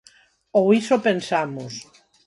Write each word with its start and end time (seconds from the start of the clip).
Ou 0.59 0.65
iso 0.81 0.95
pensamos. 1.07 1.73